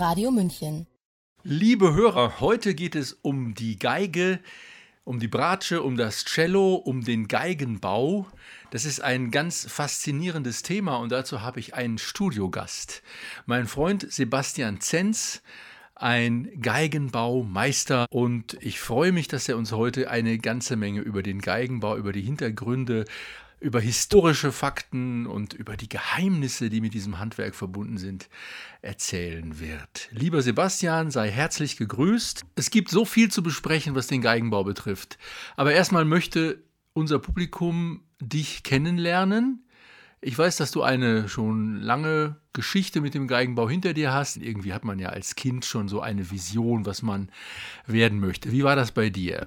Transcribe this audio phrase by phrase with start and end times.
[0.00, 0.86] Radio München.
[1.42, 4.40] Liebe Hörer, heute geht es um die Geige,
[5.04, 8.26] um die Bratsche, um das Cello, um den Geigenbau.
[8.70, 13.02] Das ist ein ganz faszinierendes Thema und dazu habe ich einen Studiogast.
[13.44, 15.42] Mein Freund Sebastian Zenz,
[15.94, 21.42] ein Geigenbaumeister und ich freue mich, dass er uns heute eine ganze Menge über den
[21.42, 23.04] Geigenbau, über die Hintergründe,
[23.60, 28.28] über historische Fakten und über die Geheimnisse, die mit diesem Handwerk verbunden sind,
[28.80, 30.08] erzählen wird.
[30.12, 32.44] Lieber Sebastian, sei herzlich gegrüßt.
[32.56, 35.18] Es gibt so viel zu besprechen, was den Geigenbau betrifft.
[35.56, 39.66] Aber erstmal möchte unser Publikum dich kennenlernen.
[40.22, 44.36] Ich weiß, dass du eine schon lange Geschichte mit dem Geigenbau hinter dir hast.
[44.36, 47.30] Irgendwie hat man ja als Kind schon so eine Vision, was man
[47.86, 48.52] werden möchte.
[48.52, 49.46] Wie war das bei dir?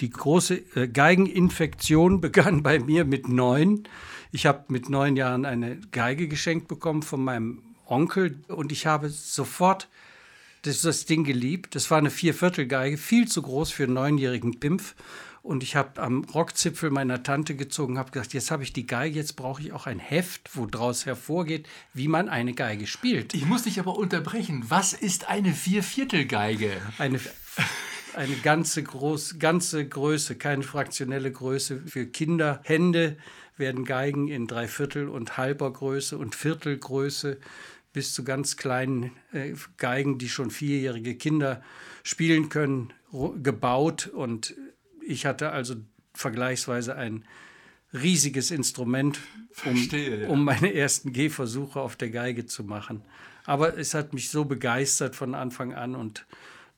[0.00, 3.84] Die große äh, Geigeninfektion begann bei mir mit neun.
[4.30, 9.08] Ich habe mit neun Jahren eine Geige geschenkt bekommen von meinem Onkel und ich habe
[9.08, 9.88] sofort
[10.62, 11.74] das, das Ding geliebt.
[11.74, 14.94] Das war eine Vierviertelgeige, viel zu groß für einen neunjährigen Pimpf.
[15.42, 19.16] Und ich habe am Rockzipfel meiner Tante gezogen, habe gesagt, jetzt habe ich die Geige,
[19.16, 23.32] jetzt brauche ich auch ein Heft, wo daraus hervorgeht, wie man eine Geige spielt.
[23.32, 24.64] Ich muss dich aber unterbrechen.
[24.68, 26.72] Was ist eine Vierviertelgeige?
[26.98, 27.18] Eine
[28.18, 31.82] eine ganze, groß, ganze Größe, keine fraktionelle Größe.
[31.86, 33.16] Für Kinderhände
[33.56, 37.38] werden Geigen in Dreiviertel- und halber Größe und Viertelgröße
[37.92, 41.62] bis zu ganz kleinen äh, Geigen, die schon vierjährige Kinder
[42.02, 42.92] spielen können,
[43.42, 44.08] gebaut.
[44.08, 44.56] Und
[45.06, 45.76] ich hatte also
[46.12, 47.24] vergleichsweise ein
[47.92, 49.20] riesiges Instrument,
[49.64, 50.28] um, Verstehe, ja.
[50.28, 53.02] um meine ersten Gehversuche auf der Geige zu machen.
[53.44, 56.26] Aber es hat mich so begeistert von Anfang an und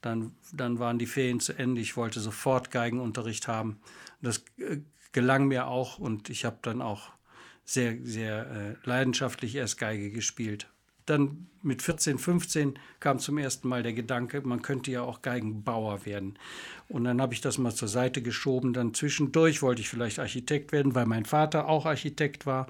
[0.01, 1.81] dann, dann waren die Ferien zu Ende.
[1.81, 3.81] Ich wollte sofort Geigenunterricht haben.
[4.23, 4.79] Das äh,
[5.13, 7.11] gelang mir auch und ich habe dann auch
[7.65, 10.69] sehr, sehr äh, leidenschaftlich erst Geige gespielt.
[11.07, 16.07] Dann mit 14, 15 kam zum ersten Mal der Gedanke, man könnte ja auch Geigenbauer
[16.07, 16.39] werden.
[16.89, 18.73] Und dann habe ich das mal zur Seite geschoben.
[18.73, 22.67] Dann zwischendurch wollte ich vielleicht Architekt werden, weil mein Vater auch Architekt war.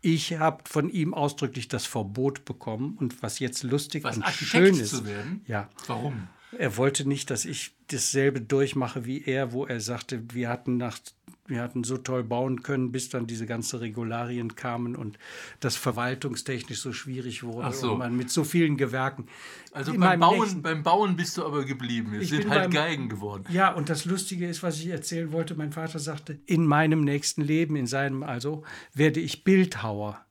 [0.00, 2.96] Ich habe von ihm ausdrücklich das Verbot bekommen.
[2.98, 4.90] Und was jetzt lustig was, und Architekt schön ist.
[4.90, 5.44] Zu werden?
[5.46, 5.68] Ja.
[5.86, 6.28] Warum?
[6.58, 10.98] Er wollte nicht, dass ich dasselbe durchmache wie er, wo er sagte, wir hatten nach
[11.46, 15.18] wir hatten so toll bauen können, bis dann diese ganzen Regularien kamen und
[15.60, 17.92] das verwaltungstechnisch so schwierig wurde so.
[17.92, 19.26] und man mit so vielen Gewerken.
[19.72, 22.14] Also beim Bauen, nächsten, beim Bauen bist du aber geblieben.
[22.14, 23.44] Es sind halt beim, Geigen geworden.
[23.50, 27.42] Ja, und das Lustige ist, was ich erzählen wollte, mein Vater sagte, in meinem nächsten
[27.42, 28.62] Leben, in seinem also,
[28.94, 30.24] werde ich Bildhauer.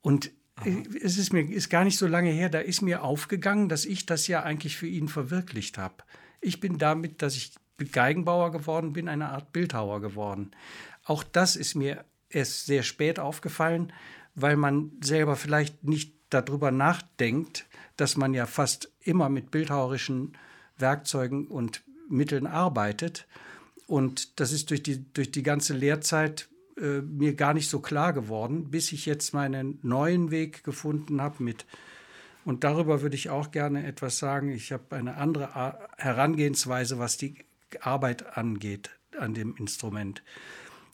[0.00, 0.30] Und
[1.02, 4.06] es ist mir ist gar nicht so lange her, da ist mir aufgegangen, dass ich
[4.06, 5.96] das ja eigentlich für ihn verwirklicht habe.
[6.40, 7.52] Ich bin damit, dass ich
[7.90, 10.52] Geigenbauer geworden bin, eine Art Bildhauer geworden.
[11.04, 13.92] Auch das ist mir erst sehr spät aufgefallen,
[14.34, 20.36] weil man selber vielleicht nicht darüber nachdenkt, dass man ja fast immer mit bildhauerischen
[20.78, 23.26] Werkzeugen und Mitteln arbeitet.
[23.86, 26.48] Und das ist durch die, durch die ganze Lehrzeit
[26.82, 31.42] äh, mir gar nicht so klar geworden, bis ich jetzt meinen neuen Weg gefunden habe
[31.42, 31.64] mit
[32.44, 34.50] und darüber würde ich auch gerne etwas sagen.
[34.50, 37.36] Ich habe eine andere Herangehensweise, was die
[37.80, 40.22] Arbeit angeht an dem Instrument.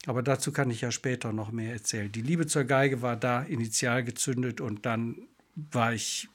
[0.05, 2.11] Aber dazu kann ich ja später noch mehr erzählen.
[2.11, 6.29] Die Liebe zur Geige war da initial gezündet und dann war ich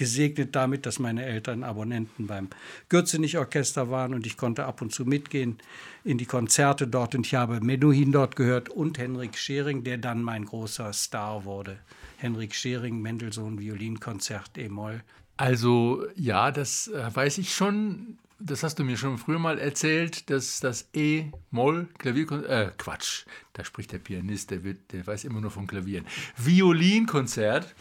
[0.00, 2.48] gesegnet damit, dass meine Eltern Abonnenten beim
[2.88, 5.58] Gürzenich-Orchester waren und ich konnte ab und zu mitgehen
[6.04, 10.22] in die Konzerte dort und ich habe Menuhin dort gehört und Henrik Schering, der dann
[10.22, 11.76] mein großer Star wurde.
[12.16, 15.02] Henrik Schering, Mendelssohn, Violinkonzert, E-Moll.
[15.36, 18.16] Also ja, das äh, weiß ich schon.
[18.38, 23.64] Das hast du mir schon früher mal erzählt, dass das E-Moll Klavierkonzert, äh, Quatsch, da
[23.64, 26.06] spricht der Pianist, der, wird, der weiß immer nur vom Klavieren.
[26.38, 27.74] Violinkonzert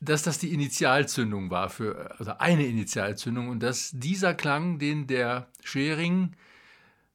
[0.00, 5.48] dass das die Initialzündung war für, also eine Initialzündung und dass dieser Klang, den der
[5.64, 6.36] Schering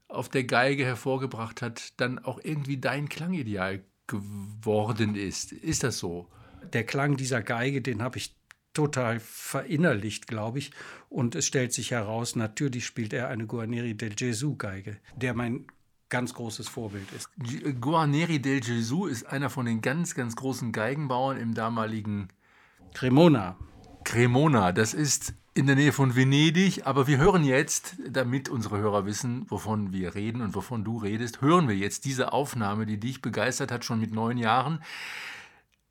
[0.08, 5.52] auf der Geige hervorgebracht hat, dann auch irgendwie dein Klangideal geworden ist.
[5.52, 6.28] Ist das so?
[6.74, 8.36] Der Klang dieser Geige, den habe ich
[8.74, 10.72] total verinnerlicht, glaube ich.
[11.10, 15.68] Und es stellt sich heraus, natürlich spielt er eine Guarneri del Gesù Geige, der mein
[16.10, 17.30] ganz großes Vorbild ist.
[17.82, 22.28] Guarneri del Gesù ist einer von den ganz, ganz großen Geigenbauern im damaligen
[22.94, 23.58] Cremona.
[24.04, 29.06] Cremona, das ist in der Nähe von Venedig, aber wir hören jetzt, damit unsere Hörer
[29.06, 33.22] wissen, wovon wir reden und wovon du redest, hören wir jetzt diese Aufnahme, die dich
[33.22, 34.84] begeistert hat, schon mit neun Jahren.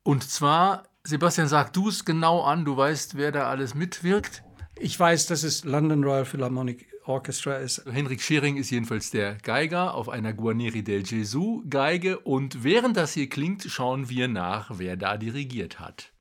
[0.03, 4.43] Und zwar, Sebastian, sag du es genau an, du weißt, wer da alles mitwirkt.
[4.77, 7.85] Ich weiß, dass es London Royal Philharmonic Orchestra ist.
[7.85, 13.13] Henrik Schering ist jedenfalls der Geiger auf einer Guarneri del Gesù Geige und während das
[13.13, 16.12] hier klingt, schauen wir nach, wer da dirigiert hat.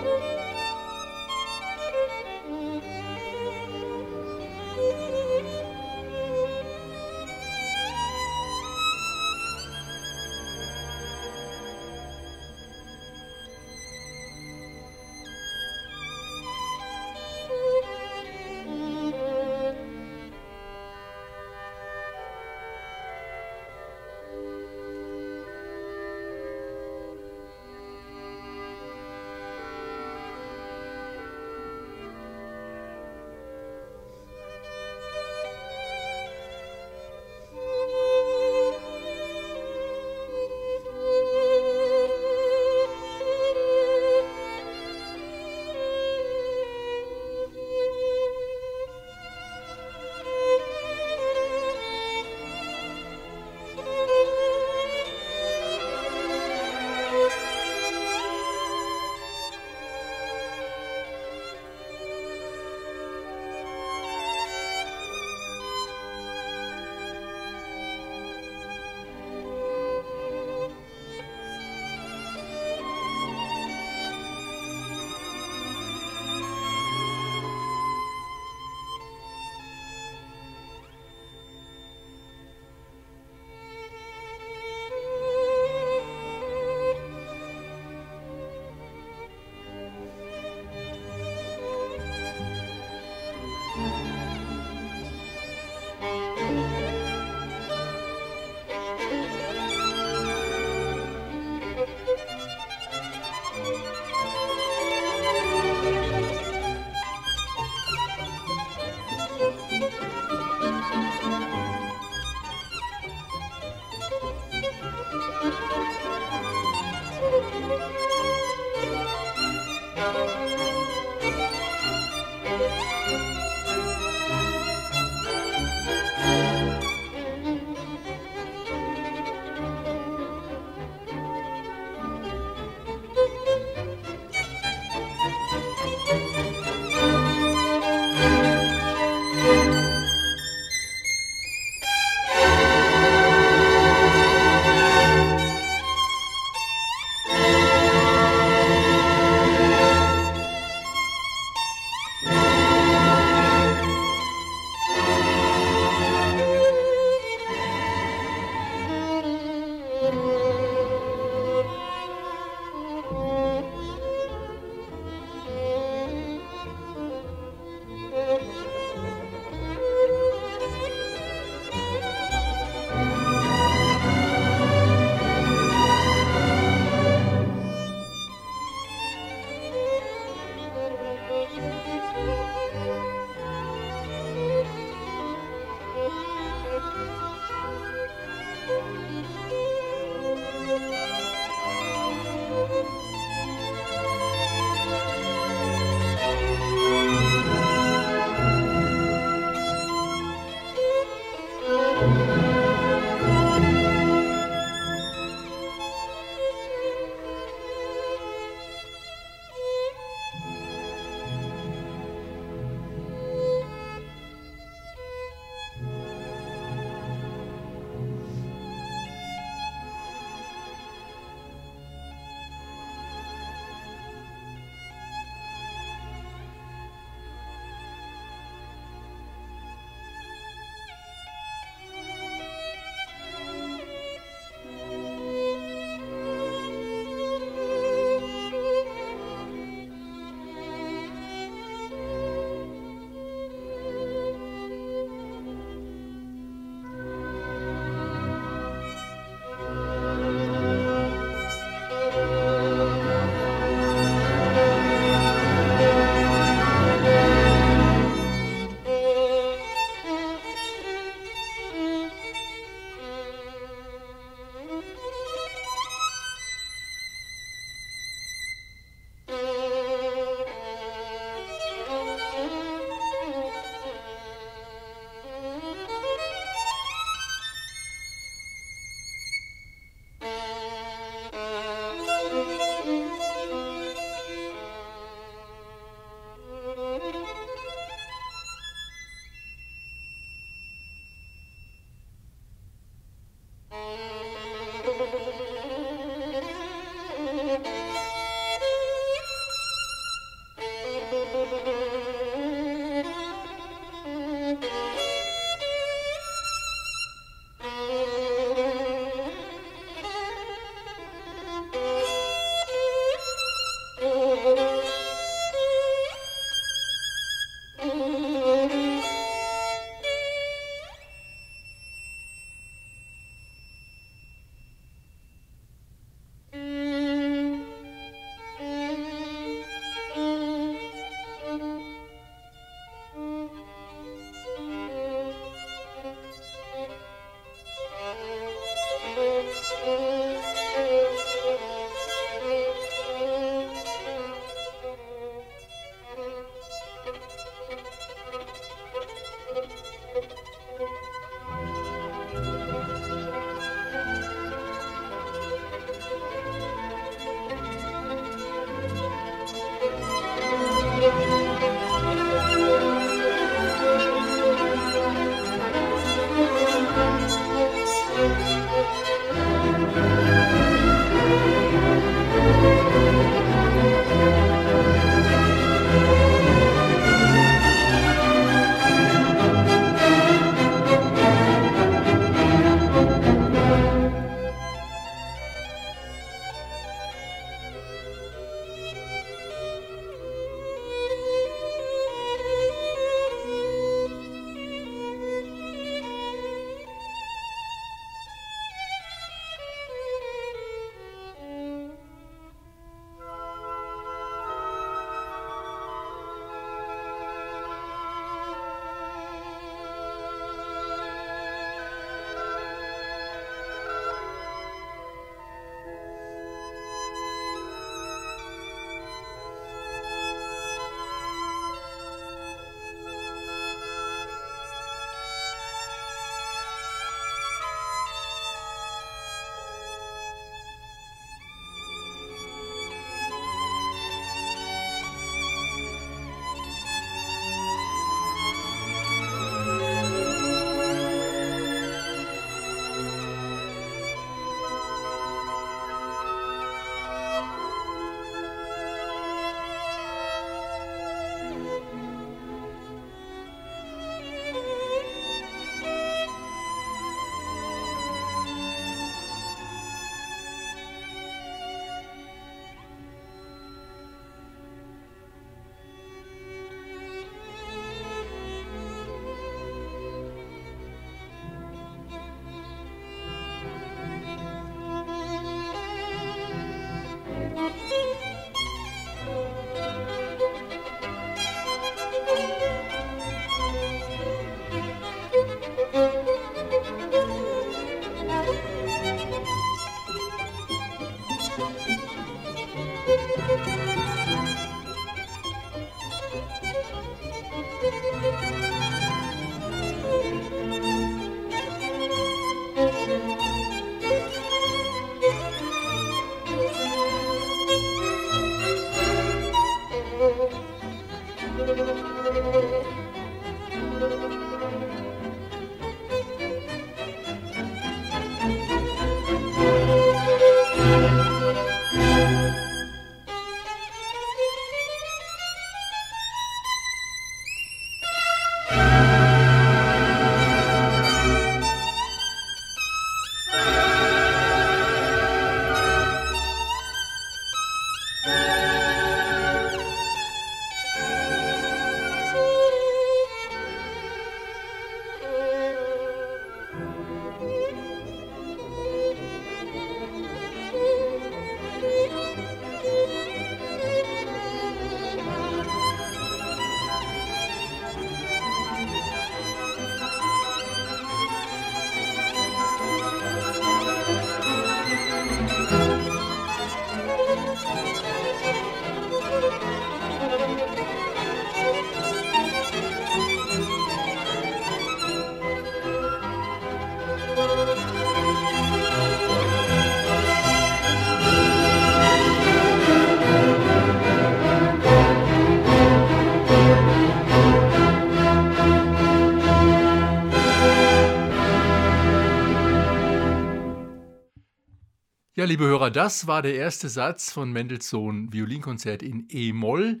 [595.38, 600.00] Ja, liebe Hörer, das war der erste Satz von Mendelssohn Violinkonzert in E-Moll,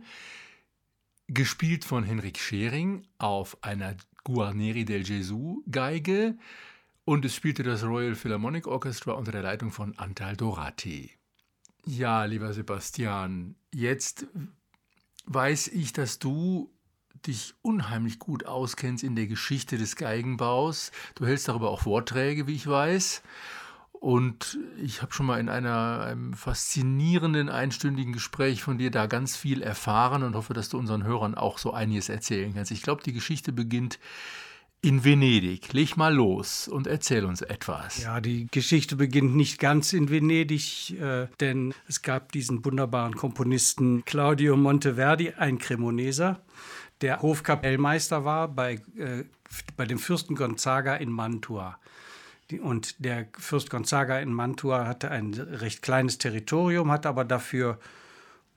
[1.28, 6.36] gespielt von Henrik Schering auf einer Guarneri del Gesù Geige
[7.04, 11.12] und es spielte das Royal Philharmonic Orchestra unter der Leitung von Antal Dorati.
[11.86, 14.26] Ja, lieber Sebastian, jetzt
[15.26, 16.68] weiß ich, dass du
[17.28, 20.90] dich unheimlich gut auskennst in der Geschichte des Geigenbaus.
[21.14, 23.22] Du hältst darüber auch Vorträge, wie ich weiß.
[24.00, 29.36] Und ich habe schon mal in einer, einem faszinierenden einstündigen Gespräch von dir da ganz
[29.36, 32.70] viel erfahren und hoffe, dass du unseren Hörern auch so einiges erzählen kannst.
[32.70, 33.98] Ich glaube, die Geschichte beginnt
[34.80, 35.72] in Venedig.
[35.72, 38.00] Leg mal los und erzähl uns etwas.
[38.00, 44.04] Ja, die Geschichte beginnt nicht ganz in Venedig, äh, denn es gab diesen wunderbaren Komponisten
[44.04, 46.40] Claudio Monteverdi, ein Cremoneser,
[47.00, 49.24] der Hofkapellmeister war bei, äh,
[49.76, 51.78] bei dem Fürsten Gonzaga in Mantua.
[52.60, 57.78] Und der Fürst Gonzaga in Mantua hatte ein recht kleines Territorium, hat aber dafür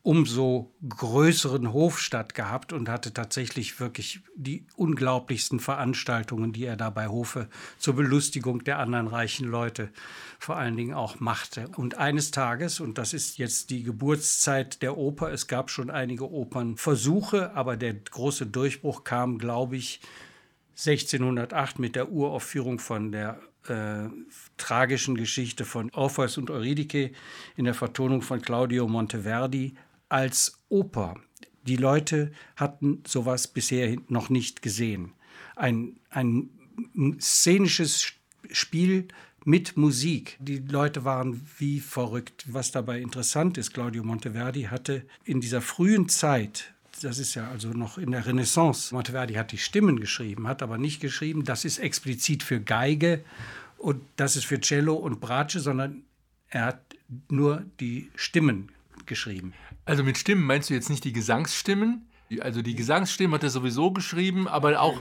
[0.04, 7.08] umso größeren Hofstadt gehabt und hatte tatsächlich wirklich die unglaublichsten Veranstaltungen, die er da bei
[7.08, 9.90] Hofe zur Belustigung der anderen reichen Leute
[10.40, 11.68] vor allen Dingen auch machte.
[11.76, 16.32] Und eines Tages, und das ist jetzt die Geburtszeit der Oper, es gab schon einige
[16.32, 20.02] Opernversuche, aber der große Durchbruch kam, glaube ich,
[20.72, 24.10] 1608 mit der Uraufführung von der äh,
[24.58, 27.12] tragischen Geschichte von Orpheus und Eurydike
[27.56, 29.76] in der Vertonung von Claudio Monteverdi
[30.10, 31.16] als Oper.
[31.68, 35.14] Die Leute hatten sowas bisher noch nicht gesehen.
[35.56, 36.50] Ein, ein
[37.20, 38.14] szenisches
[38.50, 39.08] Spiel
[39.46, 40.38] mit Musik.
[40.40, 42.46] Die Leute waren wie verrückt.
[42.48, 47.70] Was dabei interessant ist, Claudio Monteverdi hatte in dieser frühen Zeit das ist ja also
[47.70, 48.94] noch in der Renaissance.
[48.94, 53.24] Monteverdi hat die Stimmen geschrieben, hat aber nicht geschrieben, das ist explizit für Geige
[53.78, 56.04] und das ist für Cello und Bratsche, sondern
[56.50, 56.82] er hat
[57.30, 58.70] nur die Stimmen
[59.06, 59.54] geschrieben.
[59.86, 62.08] Also mit Stimmen meinst du jetzt nicht die Gesangsstimmen?
[62.40, 64.98] Also die Gesangsstimmen hat er sowieso geschrieben, aber auch,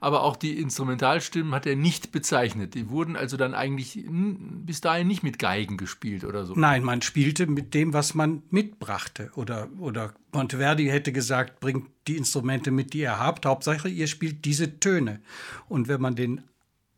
[0.00, 2.74] aber auch die Instrumentalstimmen hat er nicht bezeichnet.
[2.74, 6.54] Die wurden also dann eigentlich bis dahin nicht mit Geigen gespielt oder so.
[6.54, 9.30] Nein, man spielte mit dem, was man mitbrachte.
[9.36, 13.46] Oder, oder Monteverdi hätte gesagt, bringt die Instrumente mit, die ihr habt.
[13.46, 15.20] Hauptsache, ihr spielt diese Töne.
[15.68, 16.42] Und wenn man den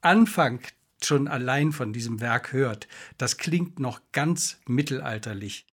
[0.00, 0.60] Anfang
[1.02, 5.66] schon allein von diesem Werk hört, das klingt noch ganz mittelalterlich.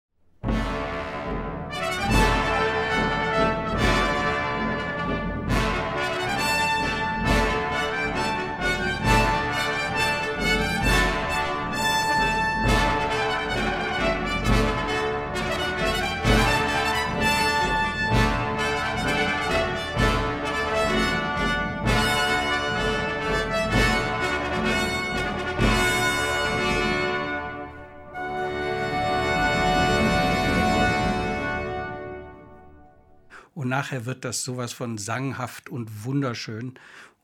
[33.69, 36.73] Nachher wird das sowas von sanghaft und wunderschön.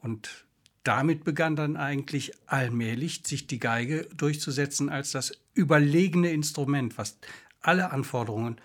[0.02, 0.46] Und
[0.84, 7.18] damit begann dann eigentlich allmählich sich die Geige durchzusetzen als das überlegene Instrument, was
[7.62, 8.58] alle Anforderungen,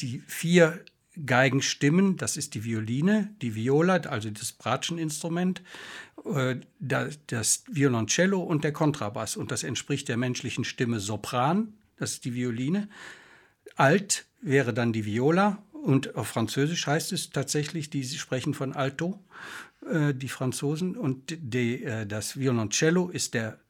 [0.00, 0.84] die vier
[1.26, 5.62] Geigenstimmen, das ist die Violine, die Viola, also das Bratscheninstrument,
[6.24, 9.36] äh, das Violoncello und der Kontrabass.
[9.36, 12.88] Und das entspricht der menschlichen Stimme Sopran, das ist die Violine.
[13.74, 19.24] Alt wäre dann die Viola Und auf Französisch heißt es tatsächlich, die sprechen von Alto,
[19.90, 20.96] äh, die Franzosen.
[20.96, 23.60] Und die, äh, das Violoncello ist der,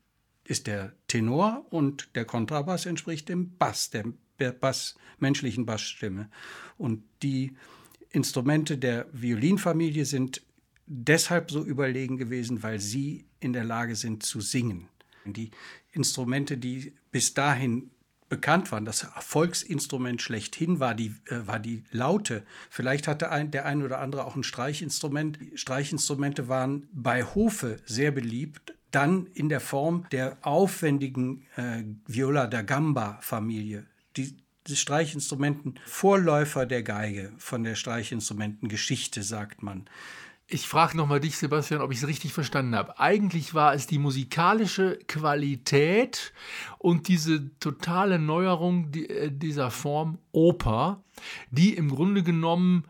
[0.44, 6.30] ist der Tenor und der Kontrabass entspricht dem Bass, der, Bass, menschlichen Bassstimme.
[6.76, 7.56] Und die
[8.10, 10.42] Instrumente der Violinfamilie sind
[10.86, 14.88] deshalb so überlegen gewesen, weil sie in der Lage sind zu singen.
[15.26, 15.50] Die
[15.92, 17.90] Instrumente, die bis dahin
[18.28, 22.44] bekannt waren, das Volksinstrument schlechthin war die, äh, war die Laute.
[22.70, 25.38] Vielleicht hatte ein, der ein oder andere auch ein Streichinstrument.
[25.54, 32.62] Streichinstrumente waren bei Hofe sehr beliebt, dann in der Form der aufwendigen äh, Viola da
[32.62, 33.86] Gamba-Familie.
[34.16, 34.36] Die,
[34.66, 39.88] die Streichinstrumenten Vorläufer der Geige von der Streichinstrumentengeschichte, sagt man.
[40.50, 42.98] Ich frage nochmal dich, Sebastian, ob ich es richtig verstanden habe.
[42.98, 46.32] Eigentlich war es die musikalische Qualität
[46.78, 51.04] und diese totale Neuerung äh, dieser Form Oper,
[51.50, 52.84] die im Grunde genommen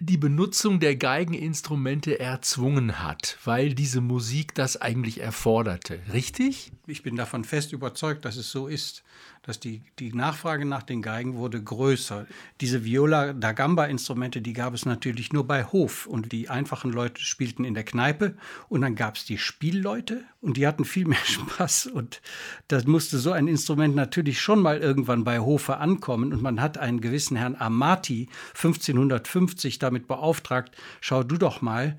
[0.00, 6.00] die Benutzung der Geigeninstrumente erzwungen hat, weil diese Musik das eigentlich erforderte.
[6.12, 6.72] Richtig?
[6.88, 9.04] Ich bin davon fest überzeugt, dass es so ist
[9.42, 12.26] dass die, die Nachfrage nach den Geigen wurde größer.
[12.60, 16.06] Diese Viola da Gamba Instrumente, die gab es natürlich nur bei Hof.
[16.06, 18.36] Und die einfachen Leute spielten in der Kneipe
[18.68, 21.86] und dann gab es die Spielleute und die hatten viel mehr Spaß.
[21.86, 22.20] Und
[22.68, 26.32] da musste so ein Instrument natürlich schon mal irgendwann bei Hofe ankommen.
[26.32, 31.96] Und man hat einen gewissen Herrn Amati 1550 damit beauftragt, schau du doch mal,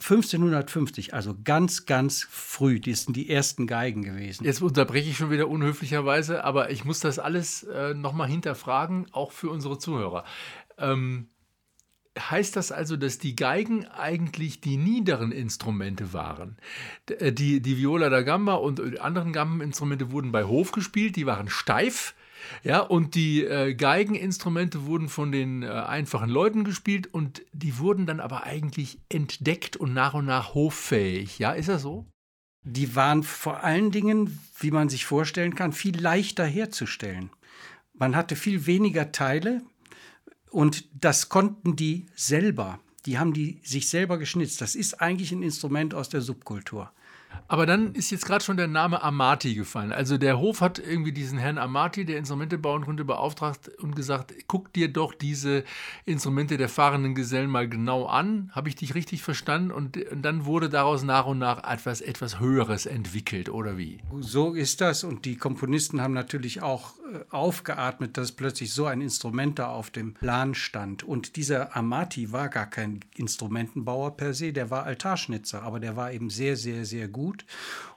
[0.00, 4.44] 1550, also ganz, ganz früh, die sind die ersten Geigen gewesen.
[4.44, 9.32] Jetzt unterbreche ich schon wieder unhöflicherweise, aber ich muss das alles äh, nochmal hinterfragen, auch
[9.32, 10.24] für unsere Zuhörer.
[10.78, 11.28] Ähm,
[12.18, 16.56] heißt das also, dass die Geigen eigentlich die niederen Instrumente waren?
[17.08, 21.26] Äh, die, die Viola da Gamba und äh, anderen Gambeninstrumente wurden bei Hof gespielt, die
[21.26, 22.14] waren steif
[22.62, 28.06] ja, und die äh, Geigeninstrumente wurden von den äh, einfachen Leuten gespielt und die wurden
[28.06, 31.38] dann aber eigentlich entdeckt und nach und nach hoffähig.
[31.38, 32.06] Ja, ist das so?
[32.62, 37.30] Die waren vor allen Dingen, wie man sich vorstellen kann, viel leichter herzustellen.
[37.92, 39.62] Man hatte viel weniger Teile
[40.54, 42.78] und das konnten die selber.
[43.06, 44.60] Die haben die sich selber geschnitzt.
[44.60, 46.92] Das ist eigentlich ein Instrument aus der Subkultur.
[47.46, 49.92] Aber dann ist jetzt gerade schon der Name Amati gefallen.
[49.92, 54.34] Also der Hof hat irgendwie diesen Herrn Amati, der Instrumente bauen konnte, beauftragt und gesagt,
[54.46, 55.64] guck dir doch diese
[56.06, 58.50] Instrumente der fahrenden Gesellen mal genau an.
[58.52, 59.70] Habe ich dich richtig verstanden?
[59.70, 63.98] Und, und, dann wurde daraus nach und nach etwas, etwas Höheres entwickelt, oder wie?
[64.20, 65.04] So ist das.
[65.04, 69.90] Und die Komponisten haben natürlich auch äh, aufgeatmet, dass plötzlich so ein Instrument da auf
[69.90, 71.02] dem Plan stand.
[71.02, 76.12] Und dieser Amati war gar kein Instrumentenbauer per se, der war Altarschnitzer, aber der war
[76.12, 77.46] eben sehr, sehr, sehr gut gut.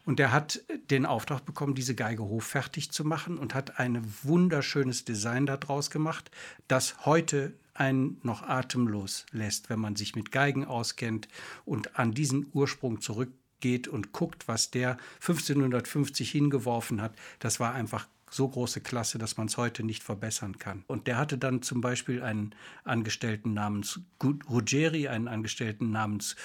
[0.06, 5.04] Und er hat den Auftrag bekommen, diese Geige hochfertig zu machen und hat ein wunderschönes
[5.04, 6.32] Design daraus gemacht,
[6.70, 11.28] das heute einen noch atemlos lässt, wenn man sich mit Geigen auskennt
[11.66, 17.14] und an diesen Ursprung zurückgeht und guckt, was der 1550 hingeworfen hat.
[17.40, 20.84] Das war einfach so große Klasse, dass man es heute nicht verbessern kann.
[20.88, 26.36] Und der hatte dann zum Beispiel einen Angestellten namens Ruggeri, einen Angestellten namens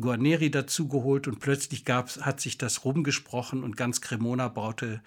[0.00, 5.02] Guarneri dazugeholt und plötzlich gab's, hat sich das rumgesprochen und ganz Cremona baute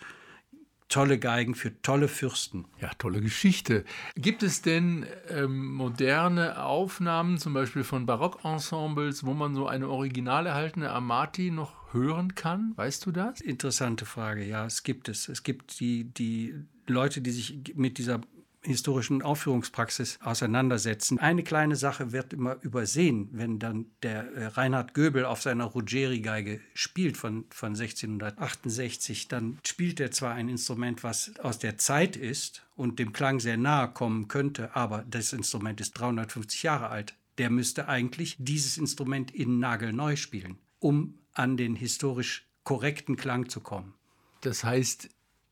[0.91, 2.65] tolle Geigen für tolle Fürsten.
[2.82, 3.86] Ja, tolle Geschichte.
[4.15, 10.45] Gibt es denn ähm, moderne Aufnahmen, zum Beispiel von Barockensembles, wo man so eine original
[10.45, 12.73] erhaltene Amati noch hören kann?
[12.75, 13.41] Weißt du das?
[13.41, 15.30] Interessante Frage, ja, es gibt es.
[15.30, 16.56] Es gibt die, die
[16.88, 18.19] Leute, die sich mit dieser
[18.63, 21.19] historischen Aufführungspraxis auseinandersetzen.
[21.19, 26.60] Eine kleine Sache wird immer übersehen, wenn dann der äh, Reinhard Göbel auf seiner Ruggeri-Geige
[26.74, 32.63] spielt von, von 1668, dann spielt er zwar ein Instrument, was aus der Zeit ist
[32.76, 37.15] und dem Klang sehr nahe kommen könnte, aber das Instrument ist 350 Jahre alt.
[37.38, 43.62] Der müsste eigentlich dieses Instrument in nagelneu spielen, um an den historisch korrekten Klang zu
[43.62, 43.95] kommen.
[44.41, 45.10] Das heißt,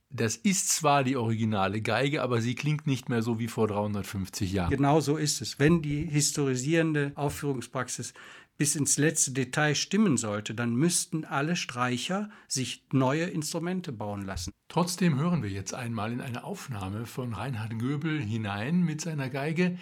[0.09, 4.51] das ist zwar die originale Geige, aber sie klingt nicht mehr so wie vor 350
[4.51, 4.71] Jahren.
[4.71, 5.59] Genau so ist es.
[5.59, 8.13] Wenn die historisierende Aufführungspraxis
[8.57, 14.51] bis ins letzte Detail stimmen sollte, dann müssten alle Streicher sich neue Instrumente bauen lassen.
[14.67, 19.77] Trotzdem hören wir jetzt einmal in eine Aufnahme von Reinhard Göbel hinein mit seiner Geige.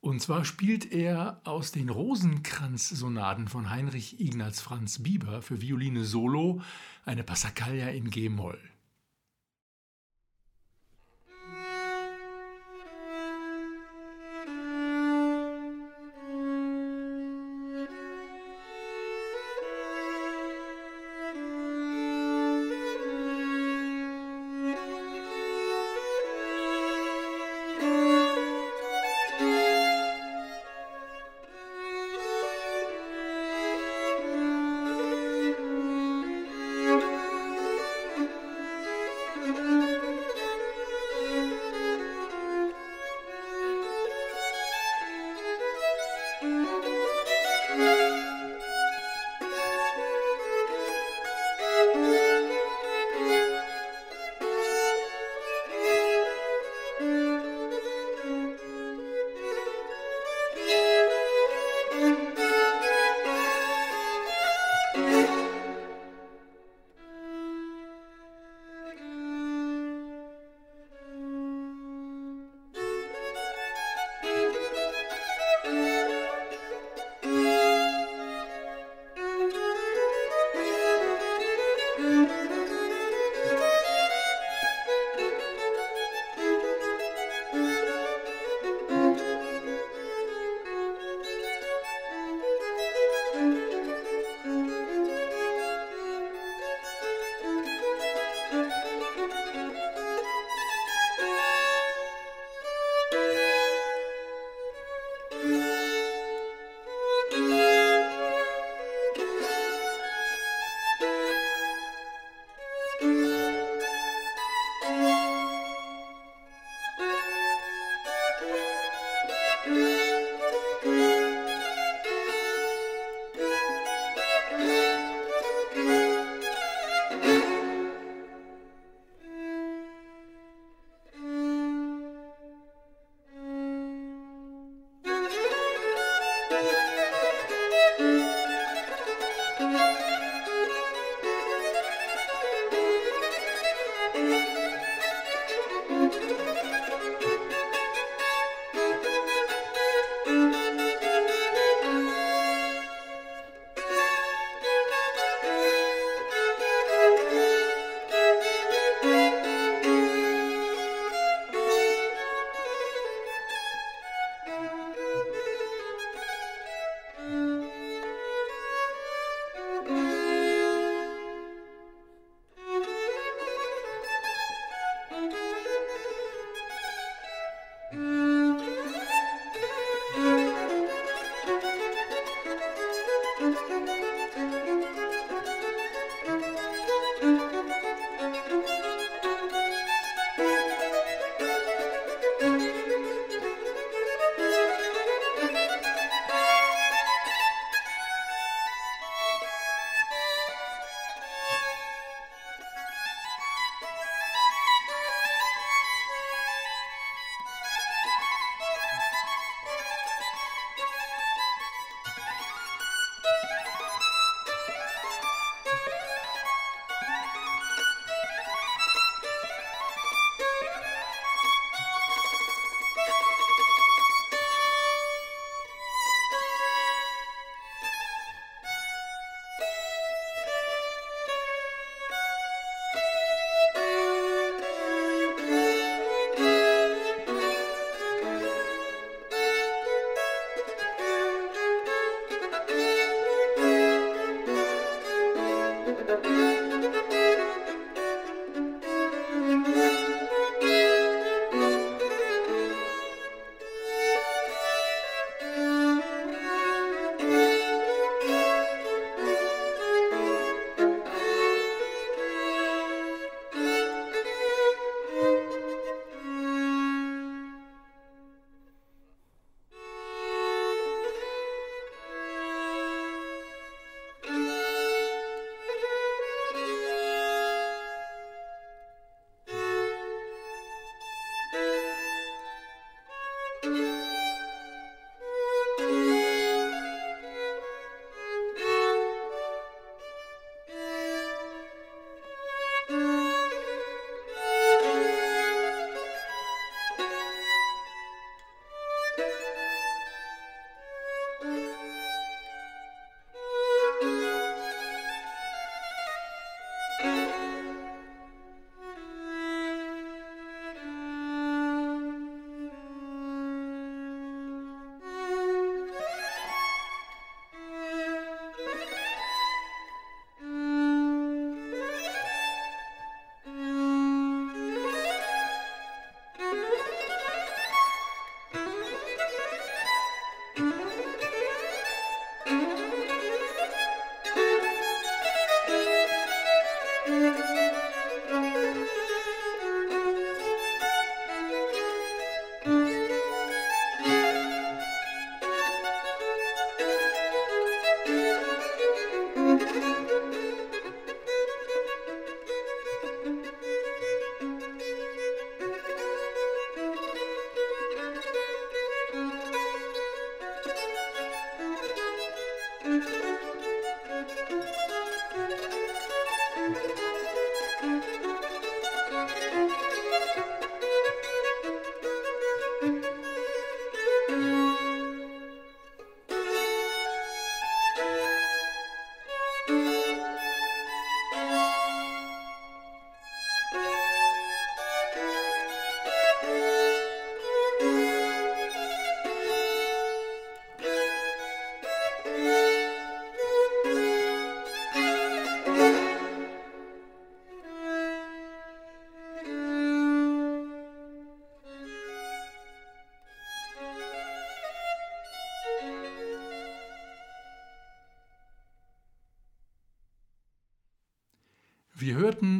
[0.00, 6.60] Und zwar spielt er aus den Rosenkranz-Sonaten von Heinrich Ignaz Franz Bieber für Violine Solo
[7.04, 8.58] eine Passacaglia in G-Moll.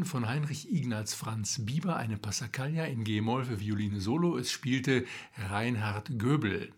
[0.05, 4.37] Von Heinrich Ignaz Franz Bieber eine Passacaglia in G-Moll für Violine Solo.
[4.37, 5.05] Es spielte
[5.51, 6.73] Reinhard Göbel.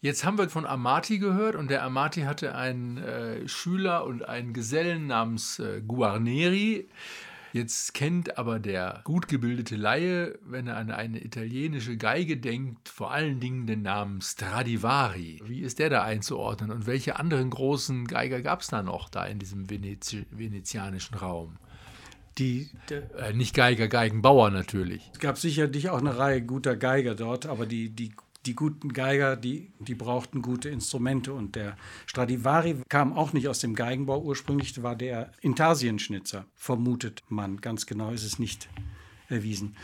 [0.00, 4.52] Jetzt haben wir von Amati gehört und der Amati hatte einen äh, Schüler und einen
[4.54, 6.88] Gesellen namens äh, Guarneri.
[7.52, 13.10] Jetzt kennt aber der gut gebildete Laie, wenn er an eine italienische Geige denkt, vor
[13.10, 15.42] allen Dingen den Namen Stradivari.
[15.44, 19.26] Wie ist der da einzuordnen und welche anderen großen Geiger gab es da noch da
[19.26, 21.58] in diesem Venezi venezianischen Raum?
[22.40, 25.10] Die, äh, nicht Geiger, Geigenbauer natürlich.
[25.12, 28.12] Es gab sicherlich auch eine Reihe guter Geiger dort, aber die, die
[28.46, 31.32] die guten Geiger, die, die brauchten gute Instrumente.
[31.32, 31.76] Und der
[32.06, 37.60] Stradivari kam auch nicht aus dem Geigenbau ursprünglich, war der Intarsienschnitzer, vermutet man.
[37.60, 38.68] Ganz genau ist es nicht
[39.28, 39.76] erwiesen.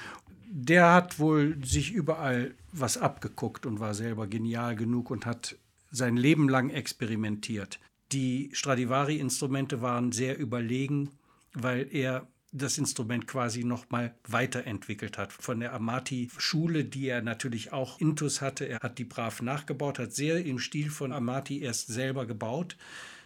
[0.48, 5.56] Der hat wohl sich überall was abgeguckt und war selber genial genug und hat
[5.90, 7.78] sein Leben lang experimentiert.
[8.12, 11.10] Die Stradivari-Instrumente waren sehr überlegen,
[11.52, 15.32] weil er das Instrument quasi noch mal weiterentwickelt hat.
[15.32, 18.68] Von der Amati-Schule, die er natürlich auch intus hatte.
[18.68, 22.76] Er hat die brav nachgebaut, hat sehr im Stil von Amati erst selber gebaut,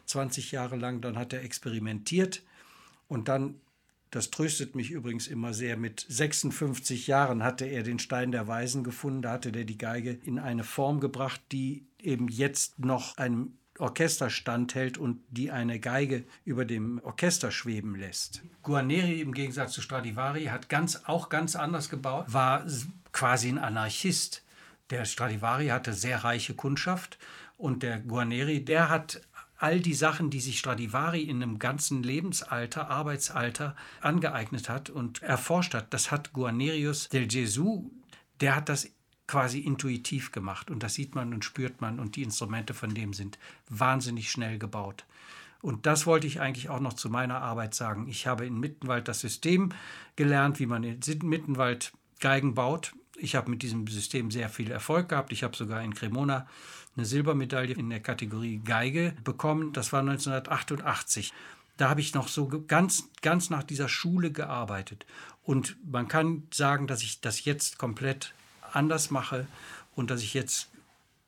[0.07, 1.01] 20 Jahre lang.
[1.01, 2.43] Dann hat er experimentiert
[3.09, 3.61] und dann
[4.11, 5.77] das tröstet mich übrigens immer sehr.
[5.77, 9.23] Mit 56 Jahren hatte er den Stein der Weisen gefunden.
[9.23, 14.31] Da hatte er die Geige in eine Form gebracht, die eben jetzt noch einem Orchester
[14.31, 18.43] standhält und die eine Geige über dem Orchester schweben lässt.
[18.63, 22.65] Guarneri im Gegensatz zu Stradivari hat ganz, auch ganz anders gebaut, war
[23.13, 24.45] quasi ein Anarchist.
[24.91, 27.19] Der Stradivari hatte sehr reiche Kundschaft
[27.57, 29.23] und der Guarneri, der hat
[29.57, 35.75] all die Sachen, die sich Stradivari in einem ganzen Lebensalter, Arbeitsalter angeeignet hat und erforscht
[35.75, 37.91] hat, das hat Guarnerius del Gesù,
[38.41, 38.89] der hat das
[39.31, 40.73] quasi intuitiv gemacht.
[40.73, 42.01] Und das sieht man und spürt man.
[42.01, 45.05] Und die Instrumente von dem sind wahnsinnig schnell gebaut.
[45.63, 48.09] Und das wollte ich eigentlich auch noch zu meiner Arbeit sagen.
[48.09, 49.71] Ich habe in Mittenwald das System
[50.17, 52.93] gelernt, wie man in Mittenwald Geigen baut.
[53.17, 55.31] Ich habe mit diesem System sehr viel Erfolg gehabt.
[55.33, 56.49] Ich habe sogar in Cremona
[56.97, 59.73] eine Silbermedaille in der Kategorie Geige bekommen.
[59.73, 61.33] Das war 1988.
[61.77, 65.07] Da habe ich noch so ganz, ganz nach dieser Schule gearbeitet.
[65.45, 68.35] Und man kann sagen, dass ich das jetzt komplett
[68.73, 69.47] anders mache
[69.95, 70.71] und dass ich jetzt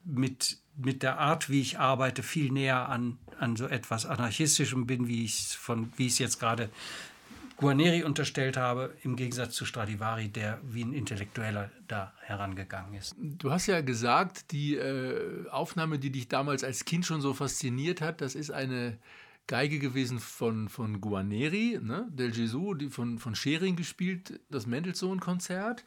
[0.04, 5.08] mit, mit der Art, wie ich arbeite, viel näher an, an so etwas Anarchistischem bin,
[5.08, 5.58] wie ich
[5.98, 6.70] es jetzt gerade
[7.62, 13.14] Guarneri unterstellt habe, im Gegensatz zu Stradivari, der wie ein Intellektueller da herangegangen ist.
[13.16, 18.00] Du hast ja gesagt, die äh, Aufnahme, die dich damals als Kind schon so fasziniert
[18.00, 18.98] hat, das ist eine
[19.46, 22.08] Geige gewesen von, von Guarneri, ne?
[22.10, 25.84] Del Gesù, die von, von Schering gespielt, das Mendelssohn-Konzert.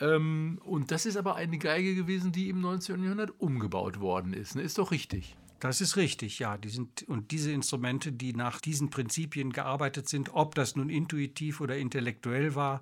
[0.00, 3.02] Ähm, und das ist aber eine Geige gewesen, die im 19.
[3.02, 4.56] Jahrhundert umgebaut worden ist.
[4.56, 4.62] Ne?
[4.62, 5.36] Ist doch richtig.
[5.60, 6.58] Das ist richtig, ja.
[6.58, 11.60] Die sind, und diese Instrumente, die nach diesen Prinzipien gearbeitet sind, ob das nun intuitiv
[11.60, 12.80] oder intellektuell war,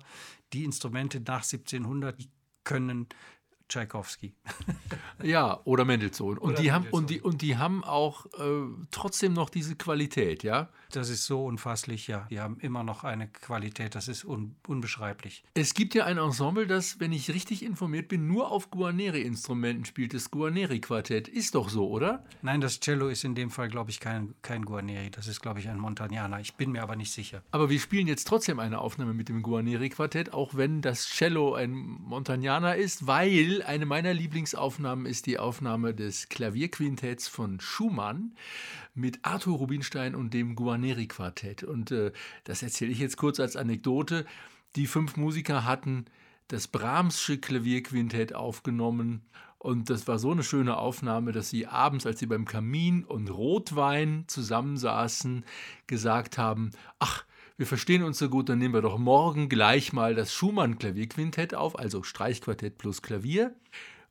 [0.51, 2.27] die Instrumente nach 1700
[2.63, 3.07] können
[3.73, 4.33] Tschaikowski.
[5.23, 6.37] ja, oder Mendelssohn.
[6.37, 6.73] Und, oder die, Mendelssohn.
[6.73, 10.69] Haben, und, die, und die haben auch äh, trotzdem noch diese Qualität, ja?
[10.91, 12.27] Das ist so unfasslich, ja.
[12.29, 15.43] Die haben immer noch eine Qualität, das ist un, unbeschreiblich.
[15.55, 20.13] Es gibt ja ein Ensemble, das, wenn ich richtig informiert bin, nur auf Guarneri-Instrumenten spielt,
[20.13, 21.27] das Guarneri-Quartett.
[21.27, 22.23] Ist doch so, oder?
[22.43, 25.09] Nein, das Cello ist in dem Fall, glaube ich, kein, kein Guarneri.
[25.09, 26.39] Das ist, glaube ich, ein Montagnana.
[26.39, 27.41] Ich bin mir aber nicht sicher.
[27.49, 31.71] Aber wir spielen jetzt trotzdem eine Aufnahme mit dem Guarneri-Quartett, auch wenn das Cello ein
[31.71, 38.35] Montagnana ist, weil eine meiner Lieblingsaufnahmen ist die Aufnahme des Klavierquintetts von Schumann
[38.93, 41.63] mit Arthur Rubinstein und dem Guarneri-Quartett.
[41.63, 42.11] Und äh,
[42.43, 44.25] das erzähle ich jetzt kurz als Anekdote.
[44.75, 46.05] Die fünf Musiker hatten
[46.47, 49.21] das Brahmsche Klavierquintett aufgenommen
[49.63, 53.29] und das war so eine schöne Aufnahme, dass sie abends, als sie beim Kamin und
[53.29, 55.45] Rotwein zusammensaßen,
[55.87, 57.23] gesagt haben, ach,
[57.63, 61.79] wir verstehen uns so gut, dann nehmen wir doch morgen gleich mal das Schumann-Klavierquintett auf,
[61.79, 63.55] also Streichquartett plus Klavier.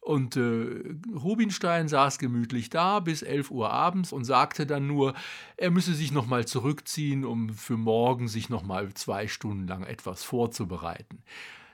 [0.01, 5.13] Und äh, Rubinstein saß gemütlich da bis 11 Uhr abends und sagte dann nur,
[5.59, 11.23] er müsse sich nochmal zurückziehen, um für morgen sich nochmal zwei Stunden lang etwas vorzubereiten.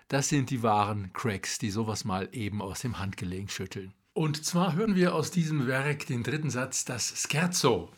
[0.08, 3.94] Das sind die wahren Cracks, die sowas mal eben aus dem Handgelenk schütteln.
[4.14, 7.92] Und zwar hören wir aus diesem Werk den dritten Satz, das Scherzo.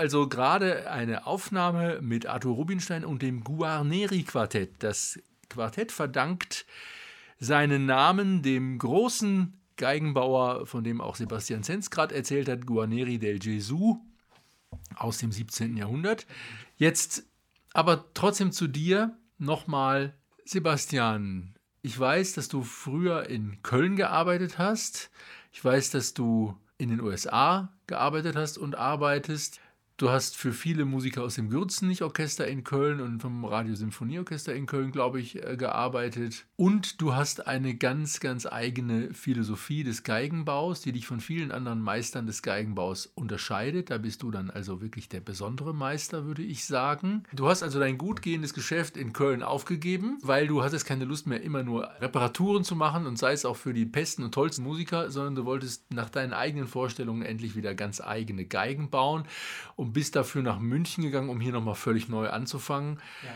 [0.00, 4.82] Also gerade eine Aufnahme mit Arthur Rubinstein und dem Guarneri-Quartett.
[4.82, 5.20] Das
[5.50, 6.64] Quartett verdankt
[7.38, 13.40] seinen Namen dem großen Geigenbauer, von dem auch Sebastian Zenz gerade erzählt hat, Guarneri del
[13.40, 14.00] Gesù
[14.96, 15.76] aus dem 17.
[15.76, 16.26] Jahrhundert.
[16.78, 17.24] Jetzt
[17.74, 20.14] aber trotzdem zu dir nochmal,
[20.46, 21.56] Sebastian.
[21.82, 25.10] Ich weiß, dass du früher in Köln gearbeitet hast.
[25.52, 29.60] Ich weiß, dass du in den USA gearbeitet hast und arbeitest.
[30.00, 34.92] Du hast für viele Musiker aus dem Gürzenich-Orchester in Köln und vom Radiosymphonieorchester in Köln,
[34.92, 36.46] glaube ich, äh, gearbeitet.
[36.60, 41.80] Und du hast eine ganz, ganz eigene Philosophie des Geigenbaus, die dich von vielen anderen
[41.80, 43.88] Meistern des Geigenbaus unterscheidet.
[43.88, 47.22] Da bist du dann also wirklich der besondere Meister, würde ich sagen.
[47.32, 51.26] Du hast also dein gut gehendes Geschäft in Köln aufgegeben, weil du hattest keine Lust
[51.26, 54.62] mehr, immer nur Reparaturen zu machen und sei es auch für die besten und tollsten
[54.62, 59.24] Musiker, sondern du wolltest nach deinen eigenen Vorstellungen endlich wieder ganz eigene Geigen bauen,
[59.76, 63.00] um bist dafür nach München gegangen, um hier nochmal völlig neu anzufangen.
[63.24, 63.30] Ja.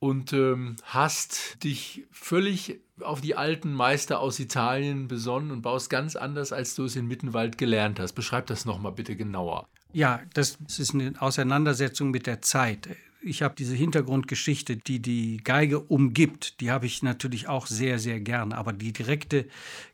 [0.00, 6.16] Und ähm, hast dich völlig auf die alten Meister aus Italien besonnen und baust ganz
[6.16, 8.14] anders, als du es in Mittenwald gelernt hast.
[8.14, 9.68] Beschreib das nochmal bitte genauer.
[9.92, 12.88] Ja, das ist eine Auseinandersetzung mit der Zeit
[13.22, 18.20] ich habe diese Hintergrundgeschichte, die die Geige umgibt, die habe ich natürlich auch sehr, sehr
[18.20, 18.52] gern.
[18.52, 19.46] Aber die direkte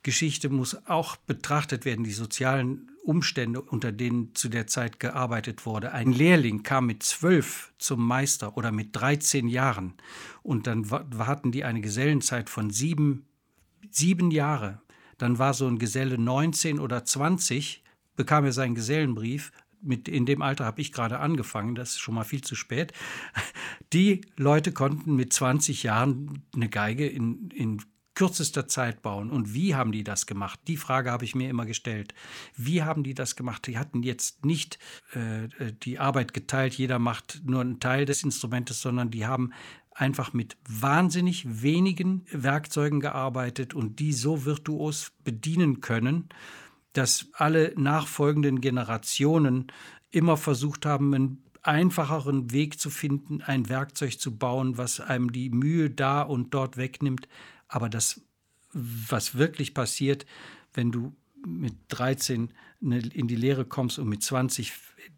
[0.02, 5.92] Geschichte muss auch betrachtet werden, die sozialen Umstände, unter denen zu der Zeit gearbeitet wurde.
[5.92, 9.94] Ein Lehrling kam mit zwölf zum Meister oder mit 13 Jahren
[10.42, 13.26] und dann hatten die eine Gesellenzeit von sieben,
[13.90, 14.80] sieben Jahre.
[15.18, 17.84] Dann war so ein Geselle 19 oder 20,
[18.16, 19.52] bekam er seinen Gesellenbrief
[19.82, 22.92] mit in dem Alter habe ich gerade angefangen, das ist schon mal viel zu spät.
[23.92, 27.82] Die Leute konnten mit 20 Jahren eine Geige in, in
[28.16, 29.30] kürzester Zeit bauen.
[29.30, 30.58] Und wie haben die das gemacht?
[30.66, 32.14] Die Frage habe ich mir immer gestellt.
[32.56, 33.66] Wie haben die das gemacht?
[33.68, 34.80] Die hatten jetzt nicht
[35.12, 39.52] äh, die Arbeit geteilt, jeder macht nur einen Teil des Instrumentes, sondern die haben
[39.92, 46.28] einfach mit wahnsinnig wenigen Werkzeugen gearbeitet und die so virtuos bedienen können,
[46.92, 49.66] dass alle nachfolgenden Generationen
[50.10, 55.50] immer versucht haben, einen einfacheren Weg zu finden, ein Werkzeug zu bauen, was einem die
[55.50, 57.28] Mühe da und dort wegnimmt.
[57.68, 58.20] Aber das,
[58.72, 60.26] was wirklich passiert,
[60.74, 61.14] wenn du
[61.44, 64.72] mit 13 in die Lehre kommst und mit 20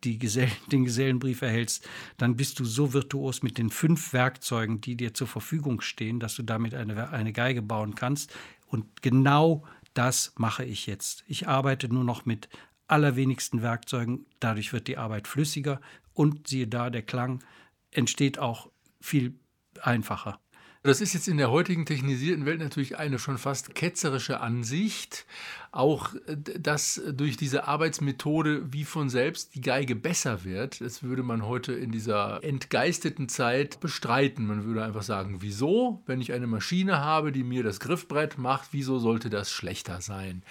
[0.04, 4.96] die Gesell den Gesellenbrief erhältst, dann bist du so virtuos mit den fünf Werkzeugen, die
[4.96, 8.34] dir zur Verfügung stehen, dass du damit eine, eine Geige bauen kannst.
[8.66, 11.24] Und genau das mache ich jetzt.
[11.26, 12.48] Ich arbeite nur noch mit
[12.86, 15.80] allerwenigsten Werkzeugen, dadurch wird die Arbeit flüssiger
[16.14, 17.44] und siehe da, der Klang
[17.90, 18.70] entsteht auch
[19.00, 19.38] viel
[19.82, 20.40] einfacher.
[20.84, 25.26] Das ist jetzt in der heutigen technisierten Welt natürlich eine schon fast ketzerische Ansicht.
[25.72, 31.22] Auch, äh, dass durch diese Arbeitsmethode wie von selbst die Geige besser wird, das würde
[31.22, 34.46] man heute in dieser entgeisteten Zeit bestreiten.
[34.46, 38.68] Man würde einfach sagen, wieso, wenn ich eine Maschine habe, die mir das Griffbrett macht,
[38.72, 40.42] wieso sollte das schlechter sein?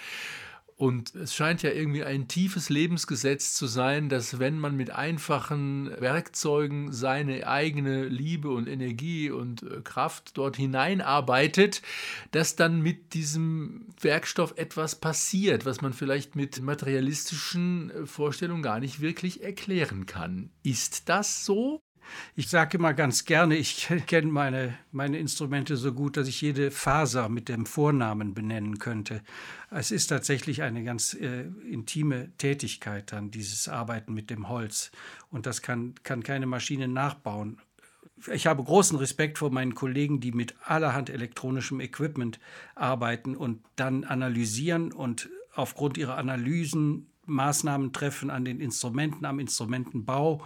[0.78, 5.90] Und es scheint ja irgendwie ein tiefes Lebensgesetz zu sein, dass wenn man mit einfachen
[6.00, 11.82] Werkzeugen seine eigene Liebe und Energie und äh, Kraft dort hineinarbeitet,
[12.30, 18.78] dass dann mit diesem Werkstoff etwas passiert, was man vielleicht mit materialistischen äh, Vorstellungen gar
[18.78, 20.50] nicht wirklich erklären kann.
[20.62, 21.82] Ist das so?
[22.36, 26.70] Ich sage immer ganz gerne, ich kenne meine, meine Instrumente so gut, dass ich jede
[26.70, 29.22] Faser mit dem Vornamen benennen könnte.
[29.70, 34.90] Es ist tatsächlich eine ganz äh, intime Tätigkeit dann, dieses Arbeiten mit dem Holz.
[35.30, 37.58] Und das kann, kann keine Maschine nachbauen.
[38.32, 42.40] Ich habe großen Respekt vor meinen Kollegen, die mit allerhand elektronischem Equipment
[42.74, 50.42] arbeiten und dann analysieren und aufgrund ihrer Analysen Maßnahmen treffen an den Instrumenten, am Instrumentenbau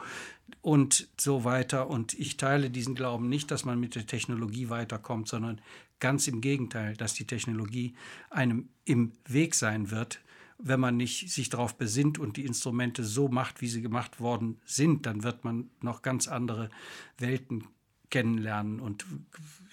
[0.61, 1.89] und so weiter.
[1.89, 5.61] Und ich teile diesen Glauben nicht, dass man mit der Technologie weiterkommt, sondern
[6.01, 7.95] ganz im Gegenteil, dass die Technologie
[8.31, 10.21] einem im Weg sein wird.
[10.59, 14.61] Wenn man nicht sich darauf besinnt und die Instrumente so macht, wie sie gemacht worden
[14.65, 16.71] sind, dann wird man noch ganz andere
[17.19, 17.65] Welten
[18.11, 18.79] kennenlernen.
[18.79, 19.05] Und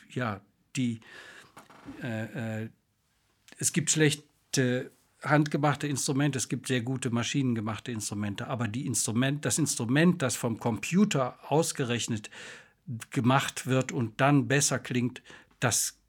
[0.10, 0.42] ja,
[0.76, 1.02] die
[2.02, 2.70] äh, äh,
[3.58, 4.92] es gibt schlechte
[5.22, 10.60] handgemachte Instrumente, es gibt sehr gute maschinengemachte Instrumente, aber die Instrument, das Instrument, das vom
[10.60, 12.30] Computer ausgerechnet
[13.12, 15.22] gemacht wird und dann besser klingt,
[15.60, 16.00] das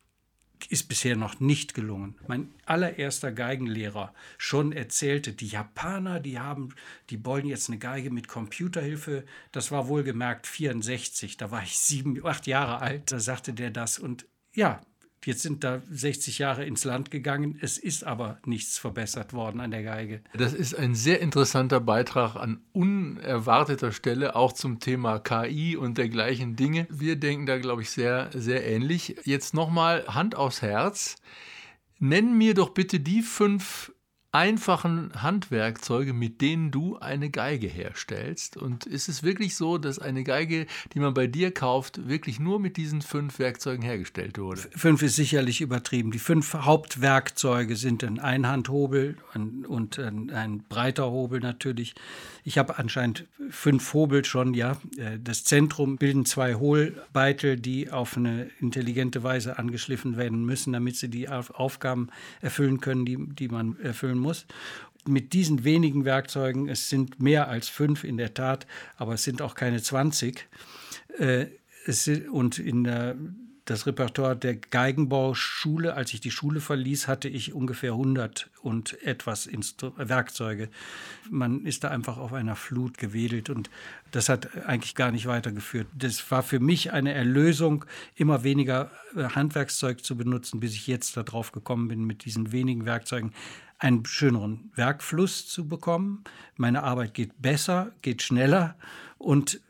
[0.68, 2.16] ist bisher noch nicht gelungen.
[2.28, 6.74] Mein allererster Geigenlehrer schon erzählte, die Japaner, die haben,
[7.08, 9.24] die wollen jetzt eine Geige mit Computerhilfe.
[9.52, 13.98] Das war wohlgemerkt 64, da war ich sieben, acht Jahre alt, da sagte der das
[13.98, 14.80] und ja,
[15.24, 17.58] Jetzt sind da 60 Jahre ins Land gegangen.
[17.60, 20.22] Es ist aber nichts verbessert worden an der Geige.
[20.34, 26.56] Das ist ein sehr interessanter Beitrag an unerwarteter Stelle, auch zum Thema KI und dergleichen
[26.56, 26.86] Dinge.
[26.90, 29.16] Wir denken da, glaube ich, sehr, sehr ähnlich.
[29.24, 31.16] Jetzt nochmal Hand aufs Herz.
[31.98, 33.92] Nenn mir doch bitte die fünf
[34.32, 38.56] einfachen Handwerkzeuge, mit denen du eine Geige herstellst.
[38.56, 42.60] Und ist es wirklich so, dass eine Geige, die man bei dir kauft, wirklich nur
[42.60, 44.62] mit diesen fünf Werkzeugen hergestellt wurde?
[44.76, 46.12] Fünf ist sicherlich übertrieben.
[46.12, 51.94] Die fünf Hauptwerkzeuge sind ein Einhandhobel und ein breiter Hobel natürlich.
[52.44, 54.76] Ich habe anscheinend fünf Hobel schon, ja.
[54.96, 60.96] Äh, das Zentrum bilden zwei Hohlbeitel, die auf eine intelligente Weise angeschliffen werden müssen, damit
[60.96, 62.08] sie die Aufgaben
[62.40, 64.46] erfüllen können, die, die man erfüllen muss.
[65.06, 68.66] Mit diesen wenigen Werkzeugen, es sind mehr als fünf in der Tat,
[68.96, 70.46] aber es sind auch keine 20.
[71.18, 71.46] Äh,
[71.86, 73.16] es, und in der
[73.70, 79.46] das Repertoire der Geigenbauschule, als ich die Schule verließ, hatte ich ungefähr 100 und etwas
[79.46, 80.70] Instru Werkzeuge.
[81.30, 83.70] Man ist da einfach auf einer Flut gewedelt und
[84.10, 85.86] das hat eigentlich gar nicht weitergeführt.
[85.96, 87.84] Das war für mich eine Erlösung,
[88.16, 92.86] immer weniger äh, Handwerkszeug zu benutzen, bis ich jetzt darauf gekommen bin, mit diesen wenigen
[92.86, 93.32] Werkzeugen
[93.80, 96.22] einen schöneren Werkfluss zu bekommen.
[96.56, 98.76] Meine Arbeit geht besser, geht schneller
[99.18, 99.60] und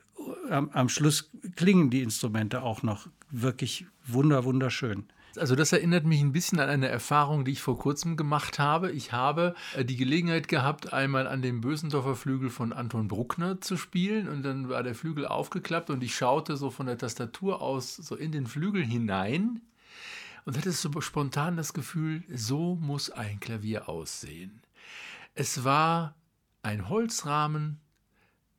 [0.48, 5.04] äh, am, am Schluss klingen die Instrumente auch noch wirklich wunder, wunderschön.
[5.36, 8.90] Also das erinnert mich ein bisschen an eine Erfahrung, die ich vor kurzem gemacht habe.
[8.90, 13.76] Ich habe äh, die Gelegenheit gehabt, einmal an dem Bösendorfer Flügel von Anton Bruckner zu
[13.76, 17.94] spielen und dann war der Flügel aufgeklappt und ich schaute so von der Tastatur aus
[17.94, 19.61] so in den Flügel hinein
[20.45, 24.62] und hatte so spontan das Gefühl, so muss ein Klavier aussehen.
[25.34, 26.16] Es war
[26.62, 27.80] ein Holzrahmen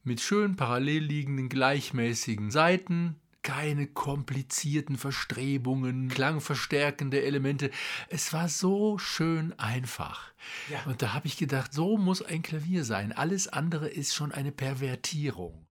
[0.03, 7.71] mit schön parallel liegenden gleichmäßigen Seiten, keine komplizierten Verstrebungen, klangverstärkende Elemente.
[8.09, 10.31] Es war so schön einfach.
[10.69, 10.83] Ja.
[10.85, 13.11] Und da habe ich gedacht, so muss ein Klavier sein.
[13.11, 15.65] Alles andere ist schon eine Pervertierung.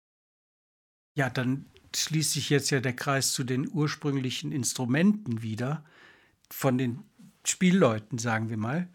[1.14, 5.84] Ja, dann schließt sich jetzt ja der Kreis zu den ursprünglichen Instrumenten wieder,
[6.50, 7.04] von den
[7.44, 8.88] Spielleuten, sagen wir mal.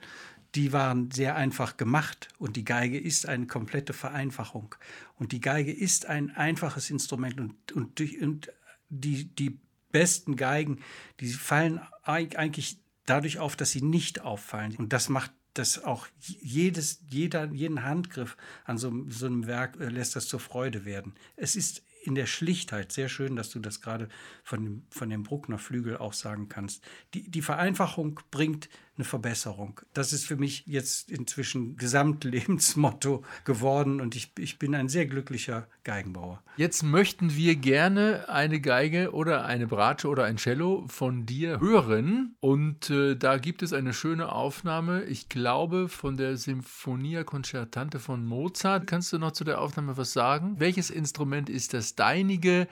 [0.55, 4.75] Die waren sehr einfach gemacht und die Geige ist eine komplette Vereinfachung.
[5.15, 8.51] Und die Geige ist ein einfaches Instrument und, und, und
[8.89, 9.59] die, die
[9.91, 10.79] besten Geigen,
[11.19, 14.75] die fallen eigentlich dadurch auf, dass sie nicht auffallen.
[14.75, 19.89] Und das macht das auch jedes, jeder, jeden Handgriff an so, so einem Werk äh,
[19.89, 21.13] lässt das zur Freude werden.
[21.35, 24.09] Es ist in der Schlichtheit sehr schön, dass du das gerade
[24.43, 26.83] von dem, von dem Bruckner Flügel auch sagen kannst.
[27.13, 29.79] Die, die Vereinfachung bringt eine Verbesserung.
[29.93, 35.67] Das ist für mich jetzt inzwischen Gesamtlebensmotto geworden und ich, ich bin ein sehr glücklicher
[35.83, 36.43] Geigenbauer.
[36.57, 42.35] Jetzt möchten wir gerne eine Geige oder eine Bratsche oder ein Cello von dir hören
[42.39, 48.25] und äh, da gibt es eine schöne Aufnahme, ich glaube von der Symphonia Concertante von
[48.25, 48.87] Mozart.
[48.87, 50.59] Kannst du noch zu der Aufnahme was sagen?
[50.59, 52.67] Welches Instrument ist das deinige?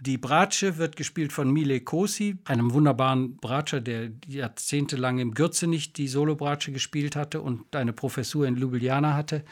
[0.00, 6.08] Die Bratsche wird gespielt von Mile Kosi, einem wunderbaren Bratscher, der jahrzehntelang im Gürzenich die
[6.08, 9.44] Solobratsche gespielt hatte und eine Professur in Ljubljana hatte.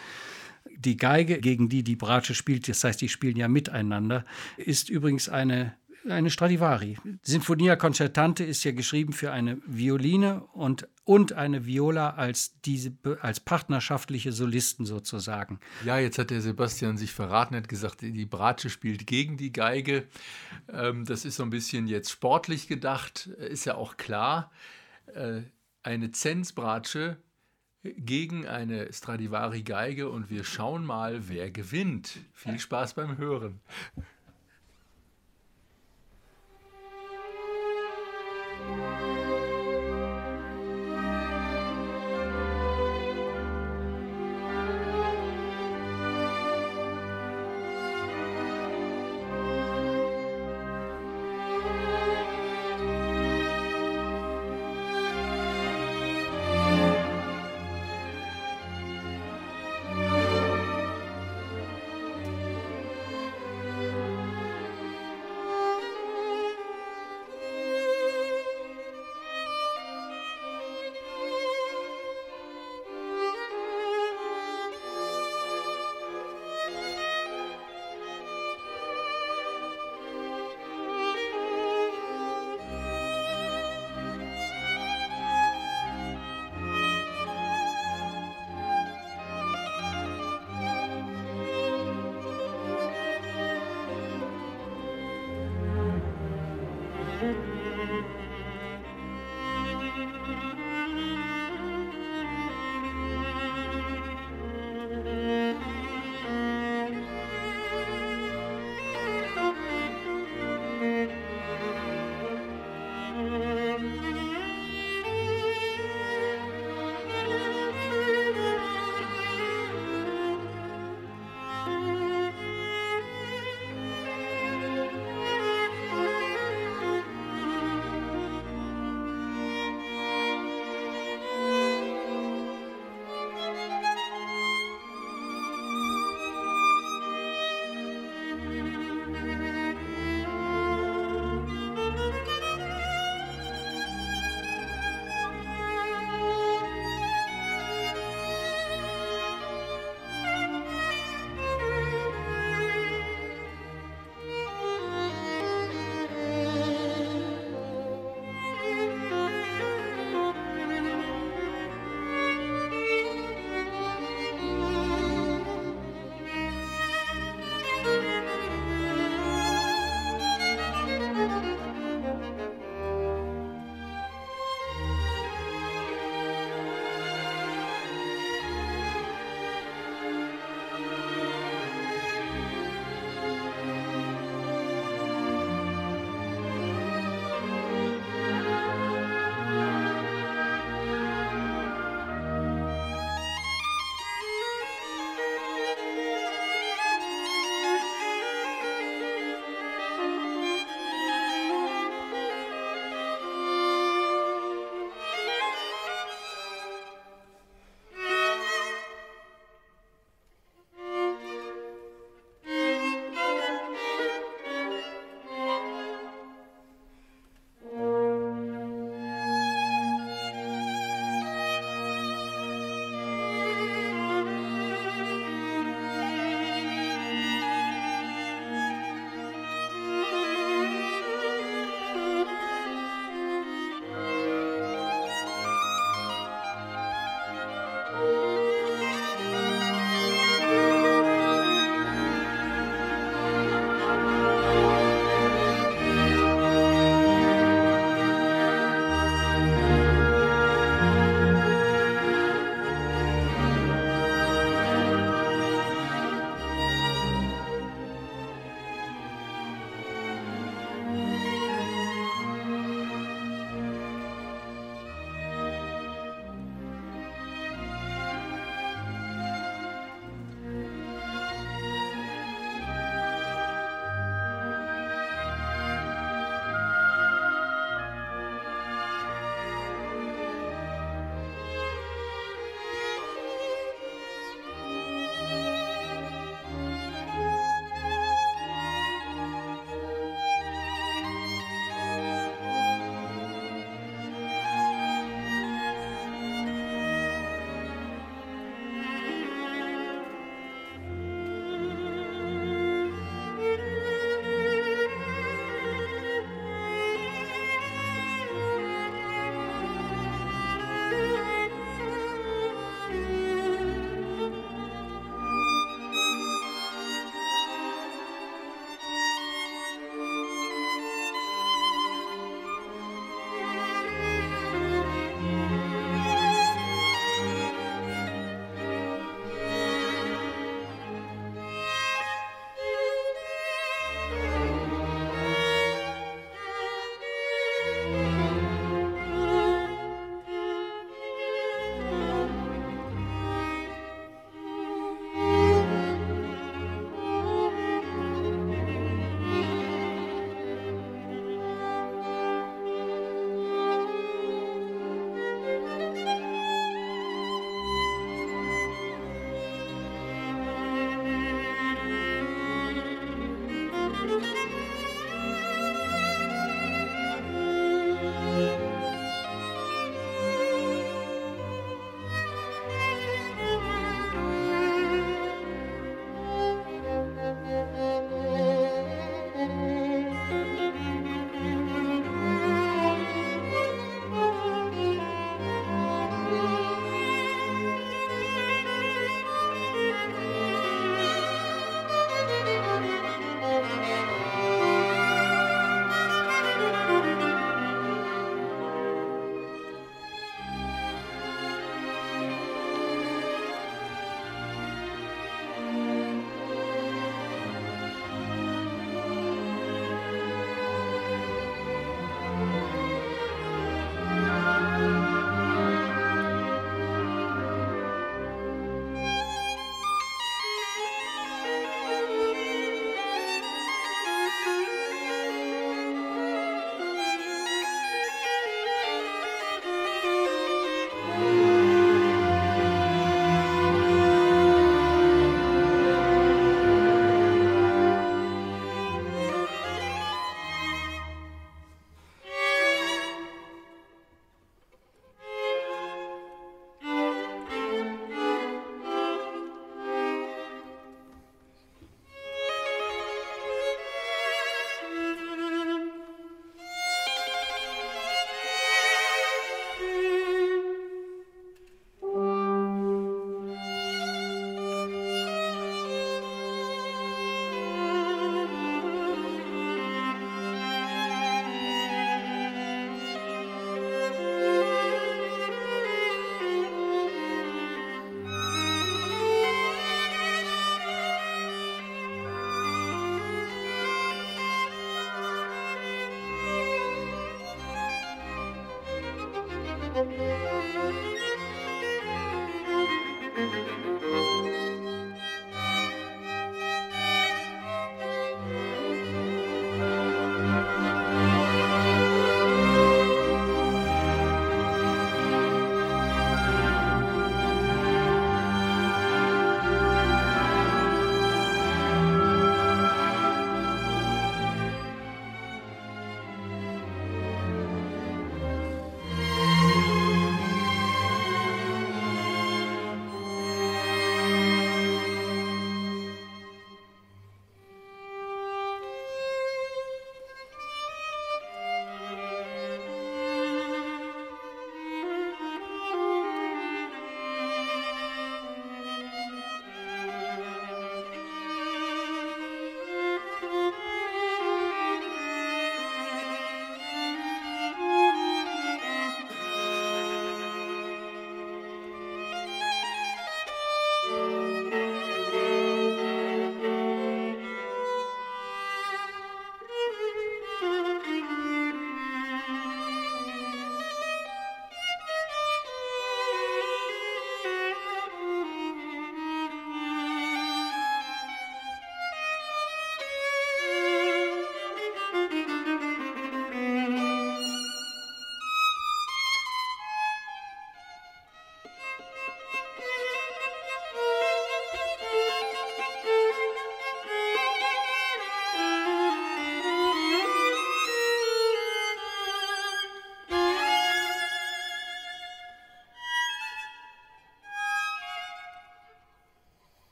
[0.77, 4.25] Die Geige, gegen die die Bratsche spielt, das heißt, die spielen ja miteinander,
[4.57, 5.75] ist übrigens eine
[6.09, 6.97] eine Stradivari.
[7.23, 13.41] Sinfonia Concertante ist ja geschrieben für eine Violine und, und eine Viola als, diese, als
[13.41, 15.61] partnerschaftliche Solisten sozusagen.
[15.85, 20.05] Ja, jetzt hat der Sebastian sich verraten, hat gesagt, die Bratsche spielt gegen die Geige.
[20.73, 24.51] Ähm, das ist so ein bisschen jetzt sportlich gedacht, ist ja auch klar.
[25.15, 25.43] Äh,
[25.83, 27.19] eine Zensbratsche
[27.83, 32.19] gegen eine Stradivari-Geige und wir schauen mal, wer gewinnt.
[32.33, 33.61] Viel Spaß beim Hören.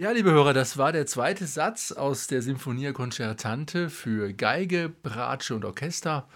[0.00, 5.54] Ja, liebe Hörer, das war der zweite Satz aus der Sinfonia Concertante für Geige, Bratsche
[5.54, 6.26] und Orchester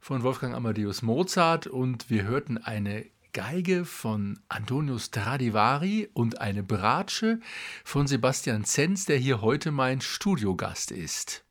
[0.00, 7.38] von Wolfgang Amadeus Mozart und wir hörten eine Geige von Antonio Stradivari und eine Bratsche
[7.84, 11.44] von Sebastian Zenz, der hier heute mein Studiogast ist.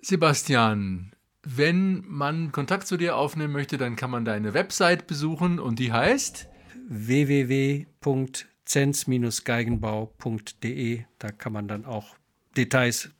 [0.00, 5.78] Sebastian, wenn man Kontakt zu dir aufnehmen möchte, dann kann man deine Website besuchen und
[5.78, 6.48] die heißt
[6.88, 7.84] www
[8.68, 11.04] zenz-geigenbau.de.
[11.18, 12.16] Da kann man dann auch
[12.56, 13.10] Details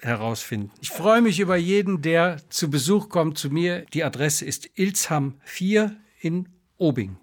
[0.00, 0.70] herausfinden.
[0.80, 3.84] Ich freue mich über jeden, der zu Besuch kommt zu mir.
[3.92, 7.16] Die Adresse ist Ilsham 4 in Obing.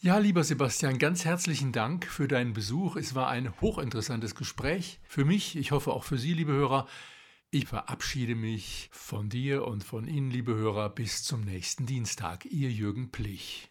[0.00, 2.96] Ja, lieber Sebastian, ganz herzlichen Dank für deinen Besuch.
[2.96, 5.56] Es war ein hochinteressantes Gespräch für mich.
[5.56, 6.88] Ich hoffe auch für Sie, liebe Hörer.
[7.50, 12.46] Ich verabschiede mich von dir und von Ihnen, liebe Hörer, bis zum nächsten Dienstag.
[12.46, 13.70] Ihr Jürgen Plich.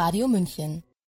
[0.00, 0.82] Radio München